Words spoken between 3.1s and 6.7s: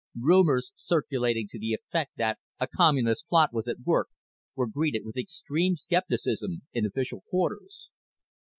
plot" was at work were greeted with extreme scepticism